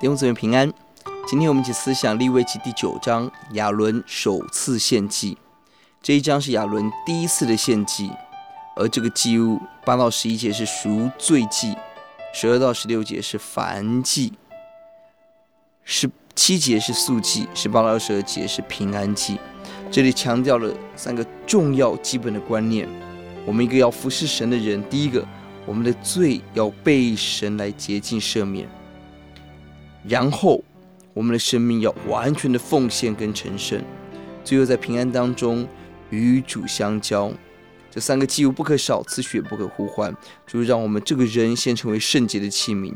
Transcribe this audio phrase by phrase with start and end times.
[0.00, 0.70] 弟兄姊妹平安，
[1.24, 5.38] 今天我们一起思想利未记第九章亚伦首次献祭。
[6.02, 8.10] 这一章是亚伦第一次的献祭，
[8.74, 11.76] 而这个祭物八到十一节是赎罪祭，
[12.34, 14.32] 十二到十六节是燔祭，
[15.84, 19.38] 十七节是素祭，十八到二十二节是平安祭。
[19.92, 22.88] 这里强调了三个重要基本的观念：
[23.46, 25.24] 我们一个要服侍神的人，第一个，
[25.64, 28.68] 我们的罪要被神来洁净赦免。
[30.06, 30.62] 然后，
[31.12, 33.82] 我们的生命要完全的奉献跟成圣，
[34.44, 35.66] 最后在平安当中
[36.10, 37.32] 与主相交。
[37.90, 40.14] 这三个祭物不可少，此血不可互换，
[40.46, 42.92] 就是让我们这个人先成为圣洁的器皿，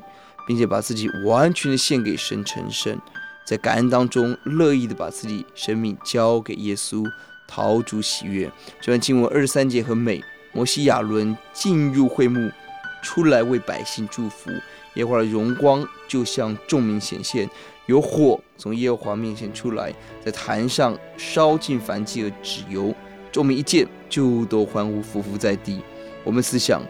[0.47, 3.01] 并且把自己完全的献给神成圣，
[3.47, 7.09] 在感恩当中乐意的把自己生命交给耶稣，
[7.47, 8.51] 讨主喜悦。
[8.81, 10.21] 这段经文二十三节很美，
[10.53, 12.51] 摩西亚伦进入会幕，
[13.03, 14.51] 出来为百姓祝福。
[14.95, 17.49] 耶和华的荣光就向众民显现，
[17.87, 22.93] 有火从耶和华面前出来，在坛上烧尽燔祭和脂油，
[23.31, 25.81] 众民一见就都欢呼，俯伏在地。
[26.25, 26.83] 我们思想，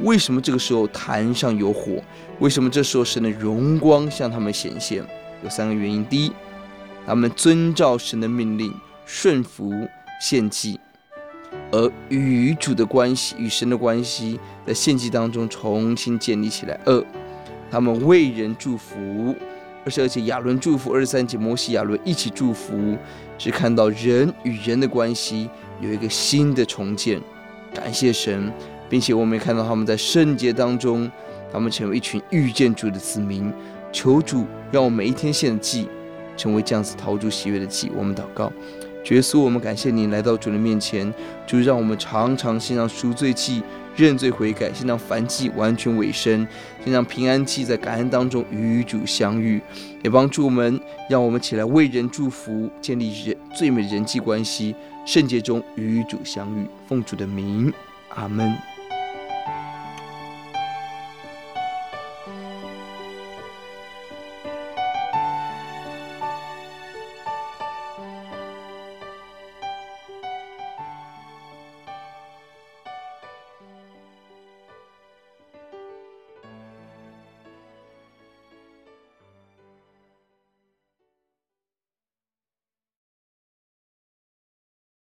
[0.00, 2.00] 为什么这个时候坛上有火？
[2.38, 5.04] 为什么这时候神的荣光向他们显现？
[5.42, 6.32] 有三个原因：第一，
[7.04, 8.72] 他们遵照神的命令，
[9.04, 9.72] 顺服
[10.20, 10.78] 献祭，
[11.72, 17.04] 而与主的关系、与神的关系，在献祭当中重新建立起来；二。
[17.68, 19.34] 他们为人祝福，
[19.84, 22.96] 二十二节亚伦祝福，二十三节摩西亚伦一起祝福，
[23.36, 25.50] 只看到人与人的关系
[25.80, 27.20] 有一个新的重建，
[27.74, 28.52] 感谢神，
[28.88, 31.10] 并且我们也看到他们在圣洁当中，
[31.52, 33.52] 他们成为一群遇见主的子民，
[33.92, 35.88] 求主让我每一天献祭
[36.36, 38.52] 成为这样子陶主喜悦的祭，我们祷告。
[39.14, 41.12] 耶稣，我们感谢你来到主的面前，
[41.46, 43.62] 就让我们常常先让赎罪祭、
[43.94, 46.46] 认罪悔改，先让燔祭完全尾声，
[46.84, 49.60] 先让平安祭，在感恩当中与主相遇，
[50.02, 54.74] 也帮助我们，让我们起来为人祝福，建立人最美人际关系，
[55.04, 56.66] 圣洁中与主相遇。
[56.88, 57.72] 奉主的名，
[58.08, 58.75] 阿门。